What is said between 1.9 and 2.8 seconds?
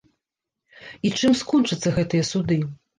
гэтыя суды?